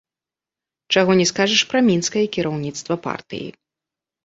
Чаго 0.95 1.11
не 1.19 1.27
скажаш 1.33 1.61
пра 1.75 1.79
мінскае 1.91 2.25
кіраўніцтва 2.39 3.01
партыі. 3.07 3.49